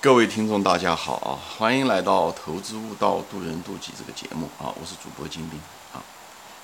[0.00, 1.34] 各位听众，大家好啊！
[1.58, 4.70] 欢迎来到《投资悟道，渡人渡己》这个节目啊！
[4.80, 5.58] 我是主播金兵
[5.92, 5.98] 啊。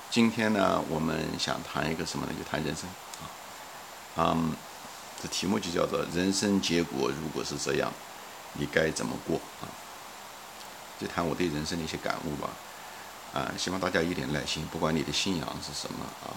[0.09, 2.31] 今天呢，我们想谈一个什么呢？
[2.39, 2.87] 就谈人生
[3.19, 3.27] 啊。
[4.15, 4.55] 嗯，
[5.21, 7.91] 这题目就叫做“人生结果如果是这样，
[8.53, 9.67] 你该怎么过”啊？
[10.97, 12.49] 就谈我对人生的一些感悟吧。
[13.33, 16.31] 啊，希望大家一点耐心，不管你的信仰是什么啊，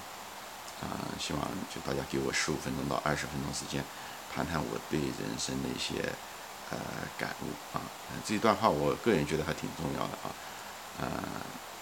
[0.82, 1.42] 啊，希望
[1.72, 3.84] 就大家给我十五分钟到二十分钟时间，
[4.34, 6.12] 谈谈我对人生的一些。
[6.71, 6.77] 呃，
[7.16, 7.80] 感悟啊，
[8.27, 10.29] 这一段话我个人觉得还挺重要的啊，
[11.00, 11.09] 呃，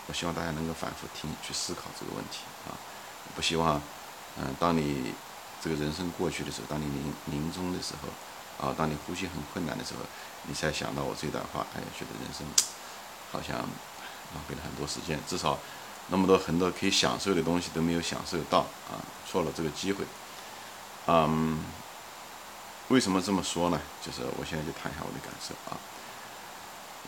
[0.06, 2.70] 我希望大家能够反复听，去思考这个问题啊，
[3.34, 3.82] 不希望，
[4.38, 5.12] 嗯，当你
[5.60, 10.00] 这个人生过去的时候，当你临临终的时候，啊，当你呼吸很困难的时候，
[10.44, 12.46] 你才想到我这段话，哎，觉得人生
[13.32, 15.58] 好像浪费了很多时间，至少
[16.10, 20.04] 那么多很多可以享受的东西都没有享受到啊，错了这个机会，
[21.08, 21.58] 嗯。
[22.88, 23.80] 为什么这么说呢？
[24.04, 25.76] 就是我现在就谈一下我的感受啊。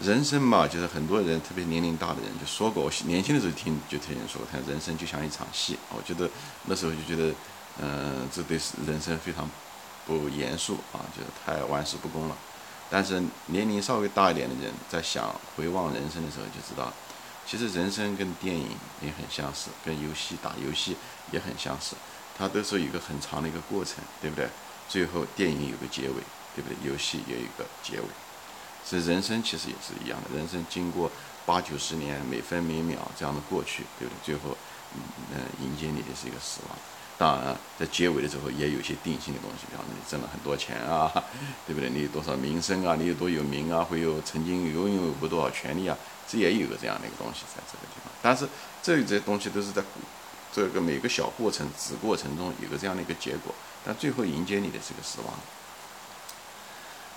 [0.00, 5.76] 人生嘛，就是很多人，特别年龄大的人就说过，我年轻的时候听就听人说，他人生就像一场戏。
[5.90, 6.28] 我觉得
[6.66, 7.34] 那时候就觉得，
[7.80, 9.48] 嗯，这对人生非常
[10.06, 12.36] 不严肃啊，就是太玩世不恭了。
[12.90, 16.92] 但是年龄稍微大一点的人，在想回望人生的时候，就知道，
[17.44, 18.68] 其实人生跟电影
[19.02, 20.96] 也很相似，跟游戏打游戏
[21.32, 21.96] 也很相似，
[22.36, 24.48] 它都是一个很长的一个过程，对不对？
[24.88, 26.14] 最后电影有个结尾，
[26.56, 26.90] 对不对？
[26.90, 28.06] 游戏也有一个结尾，
[28.84, 30.36] 所以人生其实也是一样的。
[30.36, 31.10] 人生经过
[31.44, 34.34] 八九十年，每分每秒这样的过去，对不对？
[34.34, 34.56] 最后，
[35.34, 36.76] 嗯，迎接你的是一个死亡。
[37.18, 41.12] 当然，在结尾的时候也有些定性的东西，比方说你挣了很多钱啊，
[41.66, 41.90] 对不对？
[41.90, 42.94] 你有多少名声啊？
[42.94, 43.82] 你有多有名啊？
[43.82, 45.98] 会有曾经拥有过多少权利啊？
[46.28, 48.12] 这也有个这样的一个东西在这个地方。
[48.22, 48.48] 但是
[48.82, 49.82] 这这些东西都是在
[50.52, 53.54] 这个每个小过程、子过程中有个这样的一个结果。
[53.86, 55.34] 但最后迎接你的是个死亡，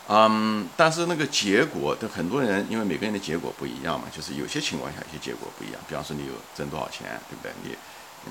[0.07, 5.81] 嗯，但是那个结果，的很多人因为每个人的结果不一样嘛，就是有些情况下有些结果不一样。
[5.89, 7.51] 比方说你有挣多少钱，对不对？
[7.63, 7.75] 你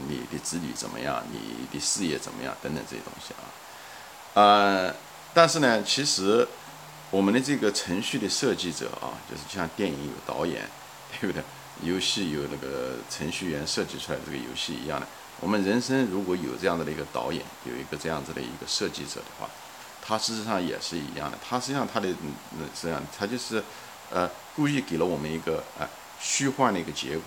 [0.09, 1.23] 你的子女怎么样？
[1.31, 2.57] 你的事业怎么样？
[2.63, 3.45] 等等这些东西啊，
[4.35, 4.95] 呃，
[5.35, 6.47] 但是呢，其实
[7.11, 10.69] 我们的这个程序的设计者啊，就是像电影有导演，
[11.21, 11.43] 对不对？
[11.83, 15.07] 游戏有那个程序员设计出来这个游戏一样的。
[15.41, 19.49] 我们人生如果有这样子的一个导演，有一个这样子的一个设计者的话，
[20.05, 21.39] 他事实上也是一样的。
[21.47, 22.09] 他实际上他的
[22.53, 23.63] 嗯这样，他就是
[24.11, 25.89] 呃故意给了我们一个呃
[26.21, 27.25] 虚幻的一个结果，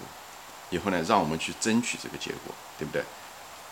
[0.70, 3.04] 以后呢让我们去争取这个结果，对不对？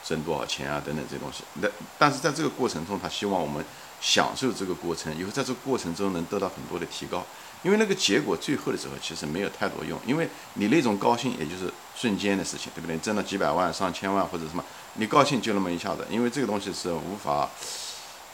[0.03, 1.44] 挣多少钱啊等等这些东西。
[1.62, 3.64] 那但是在这个过程中，他希望我们
[4.02, 7.24] 享受这个过程，以后在这个过程中能得到很多的提高。
[7.64, 12.98] 因为那个结果最后的时候其实没有太多用，因为你那种高兴也就是瞬间的事情，对不对？
[12.98, 14.64] 挣了几百万、上千万或者什么，
[14.96, 17.48] 你高兴就那么一下子，因为这个东西是无法，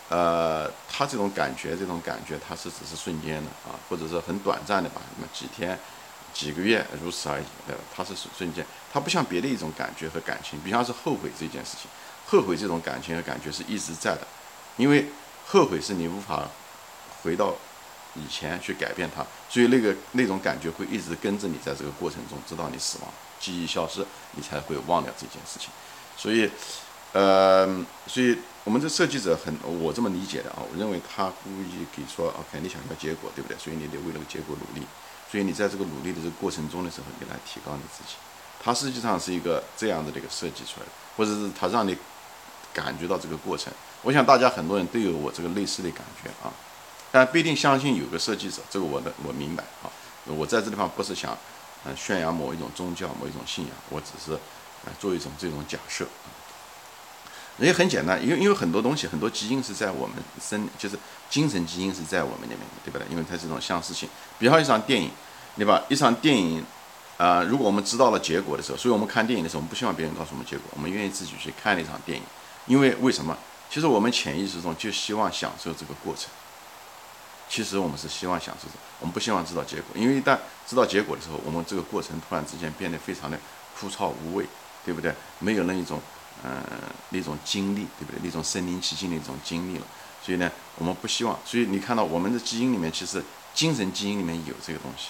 [0.08, 5.78] 呃，他这种感觉，这种感觉它是只是瞬间的啊，或者是很短暂的吧，那么几天、
[6.34, 7.82] 几个月如此而已，对吧？
[7.94, 11.92] 它是瞬间，它不像别的一种感觉和感情，比方是后悔这件事情，
[12.28, 14.26] 后悔这种感情和感觉是一直在的，
[14.78, 15.08] 因为
[15.48, 16.48] 后悔是你无法
[17.22, 17.54] 回到。
[18.18, 25.70] 以前去改变它，所以那个那种感觉会一直跟着你，在这个过程中，直到你死亡，记忆消失，你才会忘掉这件事情。
[26.18, 26.50] 所以，
[27.14, 27.68] 呃，
[28.08, 33.58] 所以我们这设计者很，我这么理解的啊，我认为他故意给说，OK，你想要结果，对不对？
[33.58, 34.86] 所以你得为了个结果努力。
[35.30, 38.16] 所以你在这个努力的这个过程中的时候，你来提高你自己。
[38.64, 41.96] 它实际上是一个这样的这个设计出来的，或者是他让你
[42.74, 43.72] 感觉到这个过程。
[44.04, 46.52] 我想大家很多人都有我这个类似的感觉啊。
[47.12, 49.90] 但不一定相信有个设计者，这个我的我明白啊。
[50.25, 51.38] 我在这地方不是想，
[51.85, 54.34] 呃，宣扬某一种宗教、某一种信仰，我只是，
[54.85, 56.06] 呃，做一种这种假设。
[57.59, 63.07] 也很简单，因为因为很多东西，很多基因是在我们身，就是精神基因是在我们里面的，对不对？
[63.09, 64.07] 因为它这种相似性。
[64.38, 65.09] 比方一场电影，
[65.56, 65.81] 对吧？
[65.89, 66.63] 一场电影，
[67.18, 72.24] 啊，如果我们知道了结果的时候，所以我们看电影的时候，我们不希望别人告诉我们结果，我们愿意自己去看那场电影，
[72.68, 73.35] 因为为什么？
[73.72, 76.29] 其实我们潜意识中就希望享受这个过程。
[77.50, 78.68] 其实我们是希望享受，
[79.00, 80.38] 我们不希望知道结果，因为一旦
[80.68, 83.39] 知道结果的时候，我们这个过程突然之间变得非常的
[83.80, 84.45] 枯燥无味，
[84.86, 85.13] 对不对？
[85.39, 86.01] 没有那一种，
[86.44, 86.62] 嗯，
[87.10, 88.19] 那种经历，对不对？
[88.24, 89.86] 那种身临其境的一种经历了。
[90.22, 91.39] 所以呢，我们不希望。
[91.45, 93.24] 所以你看到我们的基因里面，其实
[93.54, 95.10] 精神基因里面有这个东西。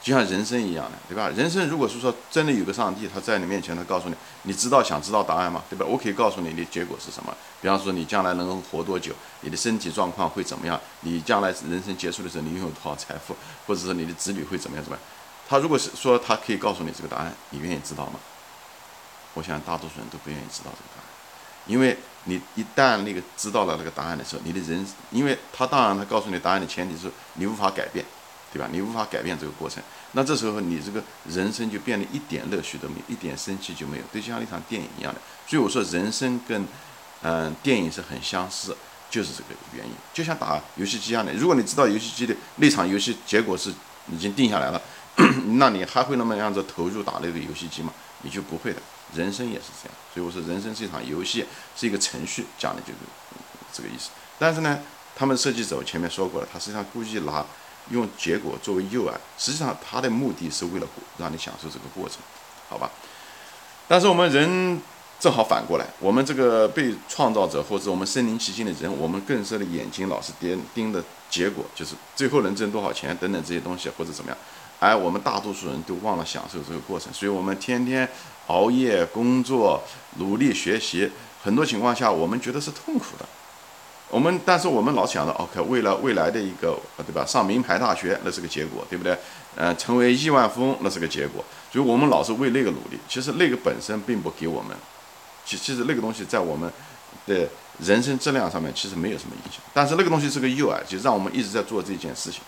[0.00, 1.28] 就像人生一样的，对吧？
[1.36, 5.62] 人生如果是说真的有个上帝，他在你面前，他告诉你，你知道想知道答案吗？
[5.68, 5.84] 对吧？
[5.84, 7.36] 我可以告诉你的结果是什么。
[7.60, 10.80] 比方说，你将来能够活多久，你的身体状况会怎么样？
[11.00, 13.36] 你将来人生结束的时候，你拥有多少财富，
[13.66, 14.84] 或者说你的子女会怎么样？
[14.84, 15.04] 怎么样？
[15.48, 18.20] 他如果是说他可以告诉你这个答案，你愿意知道吗？
[19.34, 21.06] 我想大多数人都不愿意知道这个答案，
[21.66, 28.04] 因为你一旦那个知道了那个答案的时候，你的人，因为他当然他告诉你答案的前提是你无法改变，
[28.52, 28.68] 对吧？
[28.72, 35.20] 你无法改变这个过程，那这时候你这个人生就变得一点乐趣都没有，一点生气就没有，就像一场电影一样的。
[35.46, 36.66] 所以我说人生跟，
[37.22, 38.76] 嗯，电影是很相似，
[39.10, 39.92] 就是这个原因。
[40.12, 43.72] 就像打游戏机一样的，如果你知道游戏机的那场游戏结果是
[44.12, 44.80] 已经定下来了，
[45.58, 47.92] 那你还会那么样子投入打那个游戏机吗？
[48.22, 48.80] 你就不会的。
[49.14, 51.44] 人生也是这样，所以我说人生是一场游戏，
[51.74, 52.94] 是一个程序，讲的就是
[53.72, 54.10] 这个意思。
[54.38, 54.78] 但是呢，
[55.16, 57.44] 他们设计者前面说过了，他实际上故意拿
[57.90, 60.86] 用结果作为诱饵，实际上他的目的是为了
[61.18, 62.18] 让你享受这个过程，
[62.68, 62.90] 好吧？
[63.86, 64.80] 但是我们人
[65.18, 74.38] 正好反过来，我们这个被创造者或者我们身临其境的人，我们更深的眼睛老是盯盯的结果，就是最后能挣多少钱等等这些东西或者怎么样。
[74.78, 78.08] 而我们大多数人都忘了享受这个过程，所以我们天天
[78.46, 79.82] 熬夜工作、
[80.18, 81.10] 努力学习，
[81.42, 83.26] 很多情况下我们觉得是痛苦的。
[84.10, 87.24] 我们但是我们老想着，OK，为了未来的一个，对吧？
[87.26, 89.16] 上名牌大学那是个结果，对不对？
[89.56, 92.98] 嗯，成为亿万富翁那是个结果，所以我们老是为那个努力。
[93.08, 94.76] 其实那个本身并不给我们，
[95.44, 96.70] 其其实那个东西在我们
[97.26, 99.60] 的人生质量上面其实没有什么影响。
[99.74, 102.40] 但是那个东西是个诱饵，就让我们一直在做这件事情，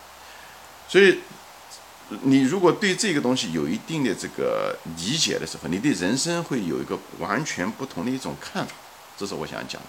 [0.88, 1.18] 所以。
[2.22, 8.72] 你如果对这个东西有一定的这个理解的时候，你对人生会有一个完全不同的一种看法，
[9.16, 9.88] 这是我想讲的。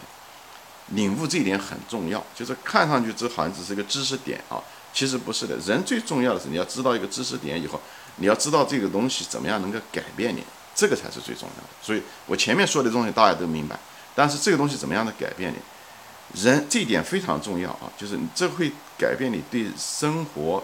[0.93, 4.61] 领悟这一点很重要，就是看上去这好像只是一个知识点啊，
[4.93, 5.57] 其实不是的。
[5.57, 7.79] 人最重要的是你要知道一个知识点以后，
[8.17, 10.43] 你要知道这个东西怎么样能够改变你，
[10.75, 11.69] 这个才是最重要的。
[11.81, 13.79] 所以我前面说的东西大家都明白，
[14.15, 20.63] 但是这个东西怎么样的改变你，人这一点非常重要啊，就是你这会改变你对生活。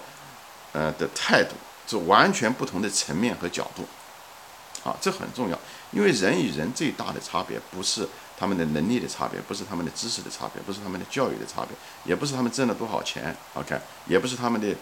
[0.73, 1.55] 呃的态度
[1.87, 3.87] 是完全不同的层面和角度，
[4.87, 5.57] 啊，这很重要，
[5.91, 8.07] 因为人与人最大的差别不是
[8.39, 11.75] 他们的能力的差别，不是他们的知识的差别，不是他们的教育的差别，
[12.05, 14.75] 也不是他们挣了多少钱，OK，也不是他们的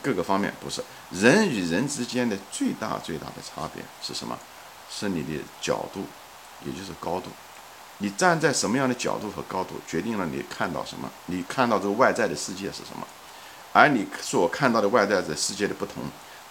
[0.00, 4.38] 各个方面，不是人与人之间的最大最大的差别是什么？
[4.88, 6.04] 是你的角度，
[6.64, 7.30] 也就是高度，
[7.98, 13.06] 你站在什么样的角度和高度，决定了你看到什么，你看到这个外在的世界是什么。
[13.72, 16.04] 而你所看到的外在的世界的不同，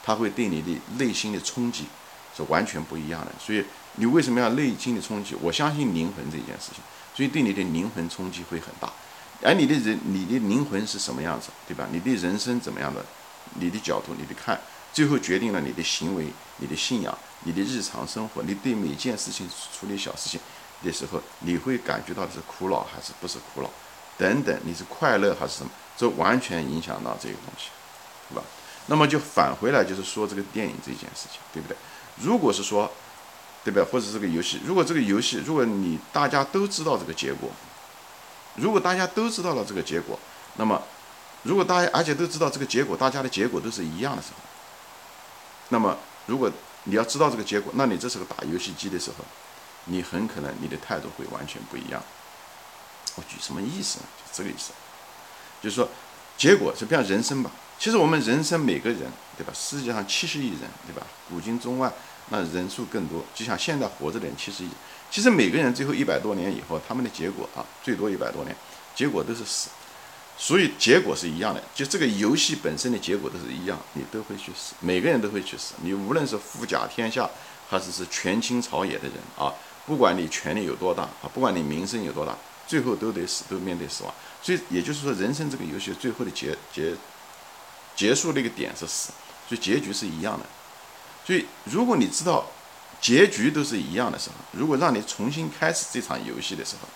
[0.03, 1.85] 它会对你的内心的冲击
[2.35, 3.31] 是完全不一样的。
[3.39, 3.63] 所以
[3.95, 5.35] 你为什么要内心的冲击？
[5.41, 6.83] 我相信灵魂这件事情，
[7.15, 8.91] 所以对你的灵魂冲击会很大。
[9.43, 11.87] 而你的人，你的灵魂是什么样子，对吧？
[11.91, 13.03] 你的人生怎么样的？
[13.55, 14.59] 你的角度，你的看，
[14.93, 18.43] 最后决定了你的行为、你的信仰、你的日常生活。
[18.43, 20.39] 你对每件事情处理小事情
[20.83, 23.69] 的时候，你会感觉到是苦恼还是不是苦恼？
[24.17, 25.71] 等等，你是快乐还是什么？
[25.97, 27.69] 这完全影响到这个东西，
[28.29, 28.43] 对吧？
[28.85, 31.75] 那么就返回来，就是说这个电影这件事情，对不对？
[32.21, 32.91] 如果是说，
[33.63, 33.85] 对吧？
[33.91, 37.49] 或者这个游戏，如果这个游戏，如果你大家都知道这个结果，
[38.55, 40.19] 如果大家都知道了这个结果，
[40.57, 40.81] 那么
[41.43, 44.35] 如果大家而且都知道这个结果，大家的结果都是一样的时候，
[45.69, 46.51] 那么如果
[46.85, 49.25] 你要知道这个结果，那你这时候打游戏机的时候，
[49.85, 52.01] 你很可能你的态度会完全不一样。
[53.15, 54.05] 我举什么意思呢？
[54.17, 54.71] 就这个意思。
[55.61, 55.87] 就是说，
[56.37, 57.51] 结果就比方人生吧。
[57.77, 59.51] 其实我们人生每个人，对吧？
[59.53, 61.05] 世界上七十亿人，对吧？
[61.29, 61.91] 古今中外，
[62.29, 63.23] 那人数更多。
[63.33, 64.63] 就像现在活着的人其实，
[65.09, 68.55] 其实每个人最后一百多年以后，他们的结果啊，最多一百多年，
[68.95, 69.69] 结果都是死。
[70.37, 75.75] 所以结果是一样的，就这个游戏本身的结果都是一样，你都会去死，每个人都会去死。
[75.83, 77.29] 你无论是富甲天下，
[77.69, 79.53] 还是是权倾朝野的人啊，
[79.85, 84.11] 不管你权力有多大啊，不管你名声有多大，最后都得死，都面对死亡。
[84.41, 86.95] 所以也就是说，人生这个游戏最后的结结
[87.95, 89.11] 结束那个点是死，
[89.47, 90.45] 所以结局是一样的。
[91.31, 92.45] 所以如果你知道
[92.99, 96.89] 结局都是一样的时候，如果让你重新开始这场游戏的时候，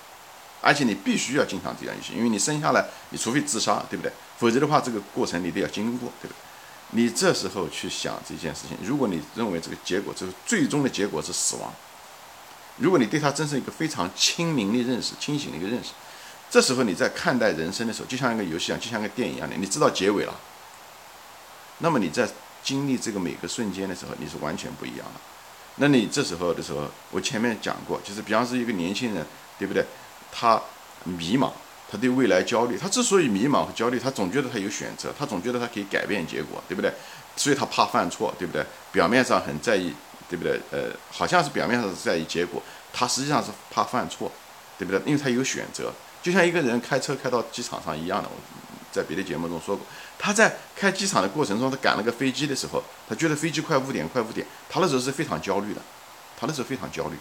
[0.60, 4.12] 而且你必须要经常这样游戏，因为你生下来，你除非自杀，对不对？
[4.38, 7.01] 否则的话，这个过程你都要经过，对不对？
[7.01, 11.74] 你这时候去想这件事情，如果你认为这个结果，就是最终的结果是死亡，
[12.75, 15.92] 如果你对他真是一个非常清明的认识、清醒的一个认识。
[16.51, 20.36] 这时候你在看待人生的时候，就像一个游戏一样，就像个电影一样的，你知道结尾了。
[21.77, 22.27] 那么你在
[22.66, 25.22] 经历这个每个瞬间的时候，你是完全不一样的。
[25.76, 29.24] 那你这时候的时候，我前面讲过，就是比方说一个年轻人，
[29.60, 29.86] 对不对？
[30.32, 30.60] 他
[31.04, 31.52] 迷茫，
[31.90, 32.78] 他对未来焦虑。
[32.78, 36.92] 他之所以迷茫和焦虑，他总觉得他有选择，他总觉得他可以改变结果，对不对？
[37.36, 38.66] 所以他怕犯错，对不对？
[38.92, 39.94] 表面上很在意，
[40.28, 40.60] 对不对？
[40.72, 44.32] 呃，好像是表面上是在意结果，他实际上是怕犯错，
[44.80, 45.00] 对不对？
[45.06, 45.94] 因为他有选择。
[46.24, 48.36] 就像一个人开车开到机场上一样的，我
[48.92, 49.86] 在别的节目中说过，
[50.18, 55.82] 他在开机场的过程中，他赶了个飞机的时候，他觉得飞机快误点，快误点，他那时候是非常焦虑的，
[56.40, 57.18] 他那时候非常焦虑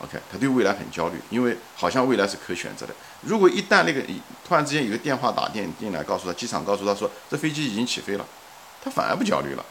[0.00, 2.94] ，OK，他对未来很焦虑，因为好像未来是可选择的。
[3.22, 4.02] 如果一旦那个
[4.46, 8.26] 突然之间有个电话打电进来，告诉他机场告诉他说这飞机已经起飞了，
[8.82, 9.64] 他反而不焦虑了。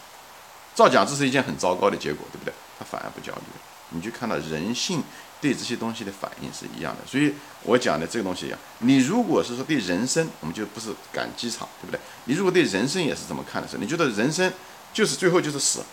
[0.75, 2.53] 照讲这是一件很糟糕的结果，对不对？
[2.77, 3.61] 他反而不焦虑了。
[3.89, 5.03] 你就看到人性
[5.41, 7.05] 对这些东西的反应是一样的。
[7.05, 11.99] 所以我讲的这个东西一样，你如果是说对人生，我们就不是赶机场，对不对？
[12.25, 14.51] 你如果对人生也是这么看的时候，你觉得人生
[14.93, 15.83] 就是最后就是死。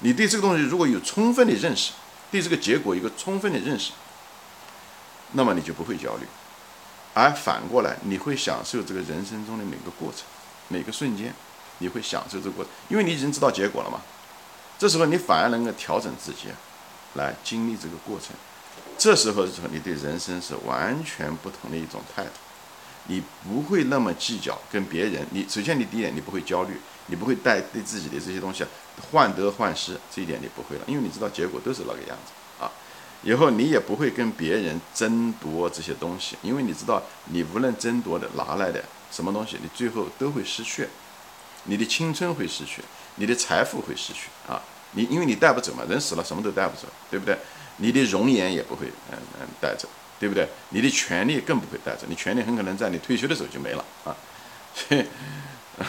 [0.00, 1.92] 你对这个东西如果有充分的认识。
[2.30, 3.90] 对这个结果有个充分的认识，
[5.32, 6.26] 那么你就不会焦虑，
[7.12, 10.22] 而反过来你会享受这个人生中的每个过程，
[10.68, 11.34] 每个瞬间，
[11.78, 14.00] 你会享受这个过程，因为你已经知道结果了嘛。
[14.78, 16.46] 这时候你反而能够调整自己，
[17.14, 18.34] 来经历这个过程。
[18.98, 22.30] 这时候的时候，你对人生是完全不同的一种态度，
[23.06, 25.26] 你不会那么计较跟别人。
[25.30, 28.64] 你首先你第一点，你不会焦虑，你不会带对自己的这些东西。
[29.10, 32.70] 患得患失这一点你不会了，因为你知道结果都是那个样子啊。
[33.22, 40.86] 以后你也不会跟别人争夺这些东西，因为你知道你无论争夺的拿来的什么东西，你最后都会失去。
[41.64, 42.82] 你的青春会失去，
[43.14, 44.62] 你的财富会失去啊。
[44.92, 47.36] 你因为你带不走嘛，人死了什么都带不走，对不对？
[47.76, 50.48] 你的容颜也不会嗯嗯带走，对不对？
[50.70, 54.16] 你的权利更不会带走，你权利很可能在你退休的时候就没了啊。
[54.74, 55.04] 所以。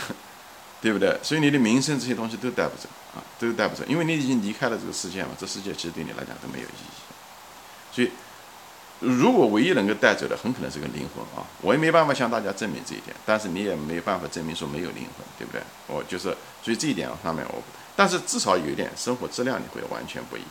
[0.81, 1.15] 对不对？
[1.21, 5.29] 所以你的名声这些东西都带不走啊，都带不走，因为你已经离开了这个世界嘛。
[5.37, 7.93] 这世界其实对你来讲都没有意义。
[7.93, 8.09] 所以，
[8.99, 11.45] 如果唯一能够带走的，很可能是个灵魂啊。
[11.61, 15.61] 我也没办法向大家证明这一点，但是你也没办法证明说没有灵魂，对不对？
[15.85, 17.61] 我就是，所以这一点上面我，
[18.01, 20.49] 但是至少有一点生活质量你会完全不一样。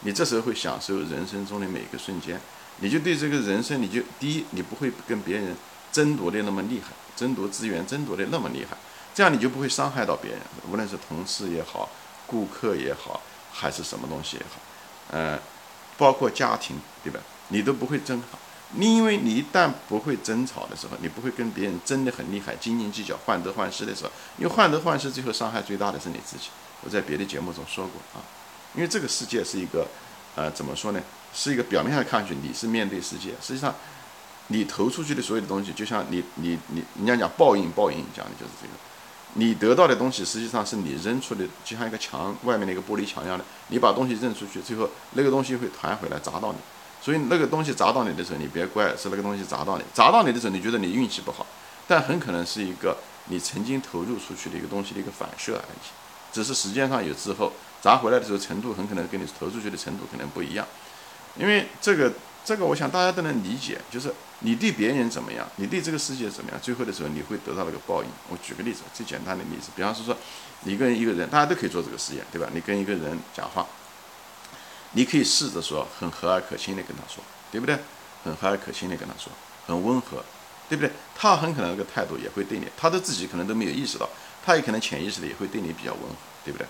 [0.00, 2.40] 你这时候会享受人生中的每个瞬间，
[2.78, 5.54] 你就对这个人生，你就第一，你不会跟别人
[5.92, 8.74] 争夺的那么厉害，争夺资源争夺的那么厉害。
[9.14, 11.90] 这样你就不会伤害到别人，无论是同事也好，
[12.26, 13.20] 顾客也好，
[13.52, 14.58] 还是什么东西也好，
[15.10, 15.38] 呃，
[15.98, 17.20] 包括家庭，对吧？
[17.48, 18.38] 你都不会争吵。
[18.74, 26.48] 你因为你一旦不会争吵的时候，你不会跟别人争得很厉害，斤斤计较、患得患失的时候，因为患得患失最后伤害最大的是你自己。
[26.84, 28.22] 我在别的节目中说过啊，
[28.74, 29.86] 因为这个世界是一个，
[30.34, 31.00] 呃，怎么说呢？
[31.34, 33.74] 是一个表面上看上去你是面对世界，实际上
[34.48, 38.74] 你投出去的所有的东西，就像你你你，人家讲报应，报应讲的就是这个。
[39.34, 43.44] 你得到的东西实际上是你扔出的，就像一个墙外面的一个玻璃墙一样的。
[43.68, 46.58] 你把东西扔出去，最后那个东西会弹回来砸到你。
[47.00, 49.84] 所以那个东西砸到你的时候，你别怪是那个东西砸到你。
[49.94, 51.46] 砸到你的时候，你觉得你运气不好，
[51.88, 52.98] 但很可能是一个
[53.28, 56.01] 你曾经投入出去的一个东西的一个反射而已。
[56.32, 60.66] 只是时间上有滞后，砸回来的时候程度很可能跟你投出去的程度可能不一样。
[61.36, 62.12] 因为这个，
[62.44, 64.12] 这个我想大家都能理解，就是。
[64.44, 65.46] 你对别人怎么样？
[65.54, 66.60] 你对这个世界怎么样？
[66.60, 68.08] 最后的时候你会得到那个报应。
[68.28, 70.16] 我举个例子，最简单的例子，比方说说，
[70.62, 72.48] 你跟一个人，大家都可以做这个实验，对吧？
[72.52, 73.64] 你跟一个人讲话，
[74.94, 77.22] 你可以试着说很和蔼可亲的跟他说，
[77.52, 77.78] 对不对？
[78.24, 79.32] 很和蔼可亲的跟他说，
[79.68, 80.24] 很温和，
[80.68, 80.90] 对不对？
[81.14, 84.08] 他很可能那个态度也会对你，他的自己可能都没有意识到，
[84.44, 86.66] 他也可能潜意识的也会对你比较温和，对不对？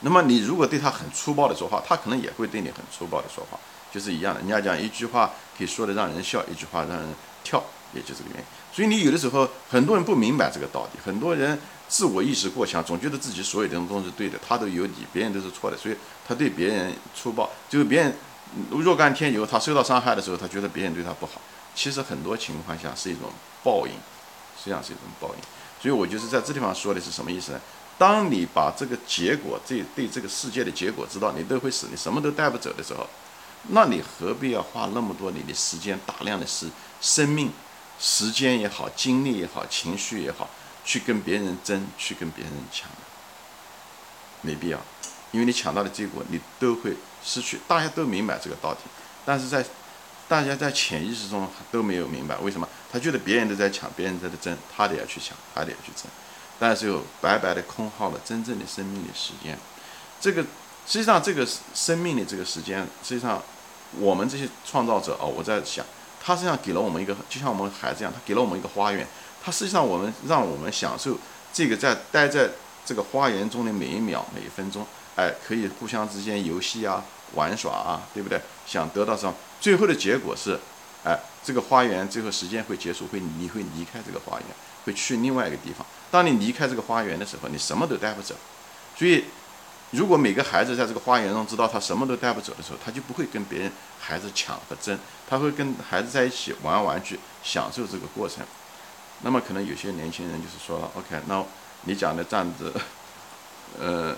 [0.00, 3.58] 那么你如果对他很粗暴的说话，他可能也会对你很粗暴的说话。
[3.92, 7.12] 就是一样的，人家讲一句话可以说的让人笑，一句话让人
[7.42, 7.60] 跳，
[7.92, 8.44] 也就这个原因。
[8.72, 17.50] 所以你有的时候很多人不明白这个道理，很多人自我意识过强，总觉得自己所有的东西是对的，他都有理，别人都是错的，所以他对别人粗暴。
[17.68, 18.14] 就是别人
[18.70, 21.32] 若干天以后他受到伤害的时候，他觉得别人对他不好。
[21.74, 23.28] 其实很多情况下是一种
[23.64, 23.92] 报应，
[24.56, 25.42] 实际上是一种报应。
[25.80, 27.60] 所以我就是在这地方说的是什么意思呢？
[27.96, 33.06] 当你把这个结果，这对这个世界的结果知道，你都会死，你什么都带不走的时候。
[33.68, 36.66] 那你何必要花那么多你的时间、大量的时
[37.00, 37.52] 生命、
[37.98, 40.48] 时间也好、精力也好、情绪也好，
[40.82, 42.88] 去跟别人争，去跟别人抢？
[44.40, 44.78] 没必要，
[45.30, 47.60] 因为你抢到的结果你都会失去。
[47.68, 48.78] 大家都明白这个道理，
[49.26, 49.62] 但是在
[50.26, 52.66] 大家在潜意识中都没有明白为什么？
[52.92, 56.04] 他觉得别人都在抢，别人在争，他得要去抢，他得要去争，
[56.58, 59.58] 但是又白白的空耗了真正的生命的时间。
[60.20, 60.44] 这个。
[60.86, 63.40] 实际上，这个生命的这个时间，实际上，
[63.98, 65.84] 我们这些创造者啊，我在想，
[66.20, 69.06] 他实际上给了我们一个，就像我们孩子一样，他给了我们一个花园。
[69.44, 71.16] 他实际上，我们让我们享受
[71.52, 72.48] 这个在待在
[72.84, 77.04] 这个花园中的每一秒、每一分钟，哎，可以互相之间游戏啊、
[77.34, 78.40] 玩耍啊，对不对？
[78.66, 79.34] 想得到什么？
[79.60, 80.58] 最后的结果是，
[81.04, 84.46] 哎，这个花园最后时间会结束，会你会离开这个花园，
[84.84, 85.86] 会去另外一个地方。
[86.10, 88.34] 当你离开这个花园的时候，你什么都带不走，
[88.96, 89.24] 所以。
[89.92, 94.96] 如果每个孩子在这个花园中知道他什么都带不走的时候，他就不会跟别人孩子抢和争，
[95.28, 98.46] 他会跟孩子在一起玩玩具，享受这个过程。
[99.22, 101.44] 那么可能有些年轻人就是说，OK，那
[101.86, 102.72] 你讲的站着，
[103.80, 104.16] 呃，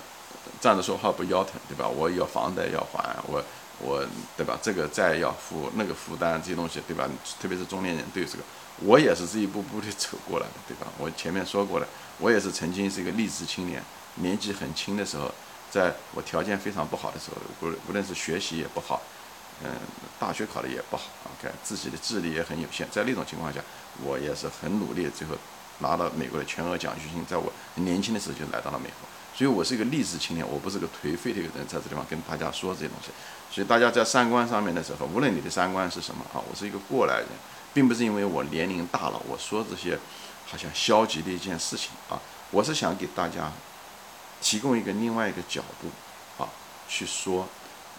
[0.61, 1.87] 站着说话不腰疼，对吧？
[1.87, 3.43] 我有房贷要还，我
[3.83, 4.05] 我
[4.37, 4.57] 对吧？
[4.61, 7.09] 这个债要付，那个负担这些东西，对吧？
[7.41, 8.43] 特别是中年人对这个，
[8.79, 10.87] 我也是这一步步的 走过来的，对吧？
[10.97, 11.87] 我前面说过了，
[12.19, 13.83] 我也是曾经是一个励志青年，
[14.15, 15.29] 年纪很轻的时候，
[15.69, 17.37] 在我条件非常不好的时候，
[17.67, 19.01] 无无论是学习也不好，
[19.63, 19.69] 嗯，
[20.19, 21.03] 大学考的也不好
[21.39, 23.59] ，OK，自己的智力也很有限，在那种情况下，
[24.03, 25.35] 我也是很努力，最后
[25.79, 29.09] 拿到美国的全额奖学金，在我年轻的时候就来到了美国。
[29.35, 33.09] 所以我是一个励志青年，我不是个颓废的一个人，在这地方跟大家说这些东西。
[33.51, 37.27] 所以大家在三观上面的时候，无论你的三观是什么啊，我是一个过来人，
[37.73, 39.97] 并不是因为我年龄大了，我说这些
[40.45, 42.21] 好像消极的一件事情啊，
[42.51, 43.51] 我是想给大家
[44.39, 46.49] 提供一个另外一个角度啊，
[46.87, 47.47] 去说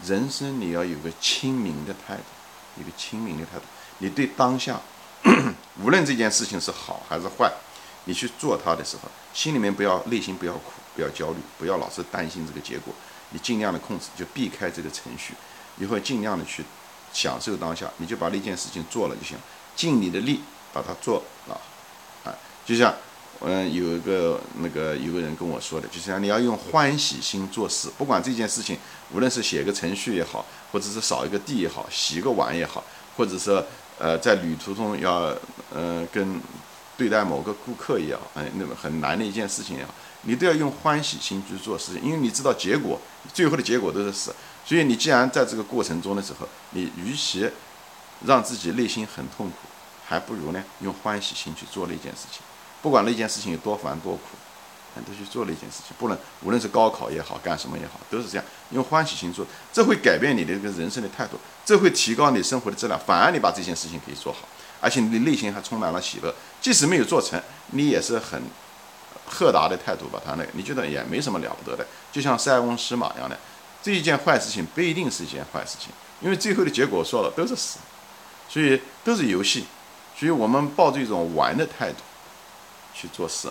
[0.05, 3.65] 人生你要有个清明的态度，一个清明的态度，
[3.99, 4.81] 你对当下，
[5.83, 7.53] 无论这件事情是好还是坏，
[8.05, 10.73] 你去做它的时候，心里面不要内心不要苦。
[10.95, 12.95] 不要焦虑，不要老是担心这个结果，
[13.31, 15.35] 你尽量的控制，就避开这个程序，
[15.79, 16.65] 以后尽量的去
[17.13, 19.37] 享受当下，你就把那件事情做了就行，
[19.75, 20.41] 尽你的力
[20.73, 21.61] 把它做了，
[22.25, 22.35] 啊，
[22.65, 22.95] 就像
[23.41, 28.79] 嗯有一个那个有个人跟我说的，就像你要用欢喜心做事，不管这件事情，
[29.13, 32.83] 无论是写个程序也好，或者是扫一个地也好，洗个碗也好，
[33.17, 33.65] 或者说
[33.99, 35.37] 呃在旅途中要
[35.75, 36.41] 呃跟
[36.97, 39.93] 对待某个顾客也好，哎那么很难的一件事情也好。
[40.27, 43.01] 你都要用欢喜心去做事情，因为你知道结果，
[43.33, 44.35] 最后的结果都是死。
[44.67, 47.49] 所以你既然在这个过程中的时候，你与其
[48.25, 49.69] 让自己内心很痛苦，
[50.07, 52.41] 还不如呢用欢喜心去做那件事情。
[52.81, 54.21] 不管那件事情有多烦多苦，
[55.07, 55.95] 都去做那件事情。
[55.99, 62.99] 不能无论是高考也好，干什么也好，都是这样用欢喜心做，这会改变你的这个人生的态度，这会提高你生活的质量。
[62.99, 64.49] 反而你把这件事情可以做好，
[64.81, 66.35] 而且你内心还充满了喜乐。
[66.63, 67.39] 即使没有做成，
[67.73, 68.43] 你也是很。
[69.27, 73.39] 赫达的态度把他那，你觉得也没什么了不得的，就像塞翁失马一样的，
[73.83, 75.91] 这一件坏事情不一定是一件坏事情，
[76.21, 77.79] 因为最后的结果说了都是死，
[78.49, 79.67] 所以都是游戏，
[80.17, 81.99] 所以我们抱着一种玩的态度
[82.95, 83.49] 去做事。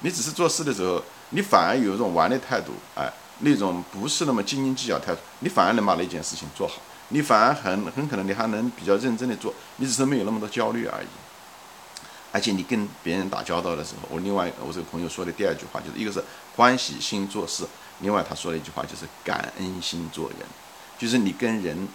[0.00, 11.06] 你只是做事的时候，你反而有一种玩的态度，哎，那种不是那么斤斤计较态度，你反而能把那件事情做好，你反而很很可能你还能比较认真的做，你只是没有那么多焦虑而已。
[12.32, 16.24] 而且你跟别人打交道的时候，我另外我这个朋友说的第二句话就是一个是
[16.56, 17.64] 欢喜心做事，
[18.00, 20.38] 另外他说了一句话就是感恩心做人，
[20.98, 21.86] 就是你跟人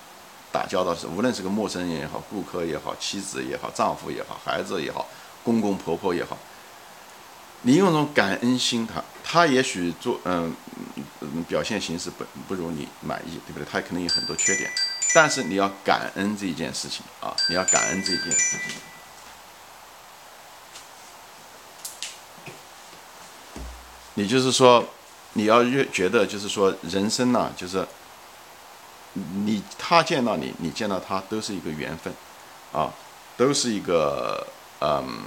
[0.52, 5.08] 打交道时，无论是个陌生人也好，顾客也好，妻子也好，丈夫也好，孩子也好，
[5.43, 6.38] 公公婆婆也好，
[7.63, 10.56] 你用这种感恩心，他他也许做嗯
[11.21, 13.67] 嗯表现形式不不如你满意，对不对？
[13.69, 14.71] 他可能有很多缺点，
[15.15, 18.78] 但是你要感恩这一件事情啊，你要感恩这件事情。
[24.18, 24.84] 你就是说，
[25.34, 27.88] 你要越觉得就是说，人生呢，就是
[29.14, 32.12] 你他见到你，你见到他，都是一个缘分，
[32.74, 32.92] 啊，
[33.38, 34.48] 都是一个
[34.82, 35.20] 嗯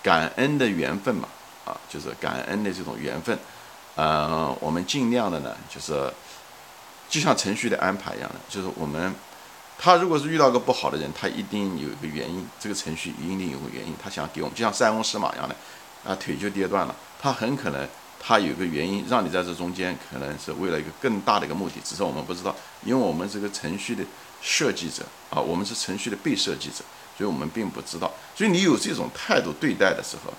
[0.00, 1.28] 感恩的缘分嘛，
[1.64, 3.36] 啊，就是感恩的这种缘分，
[3.96, 6.08] 嗯，我们尽量的呢，就是
[7.10, 9.12] 就像程序的安排一样的，就是我们
[9.76, 15.56] 他如果是遇到个不好的人，他一定有一个原因，这个程序一定有个原因，他想给我们，就像塞翁失马一样的，
[16.04, 17.88] 啊，腿就跌断了，他很可能。
[18.26, 24.02] 它有个原因让你在这中间，可能是为了一个更大的一个目的，只是我们不知道，因为我们这个程序的
[24.40, 26.76] 设计者啊，我们是程序的被设计者，
[27.18, 28.10] 所以我们并不知道。
[28.34, 30.32] 所以你有这种态度对待的时候，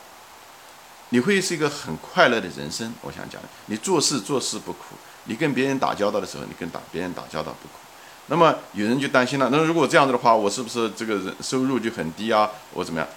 [1.10, 2.92] 你会是一个很快乐的人生。
[3.02, 4.96] 我想讲，你做事做事不苦，
[5.26, 7.76] 你跟别人打交道的时候，你跟打别人打交道不苦。
[8.26, 12.50] 那么有人就担心了，那如果这样子的话，我是不是这个收入就很低啊？
[12.74, 13.08] 我怎么样？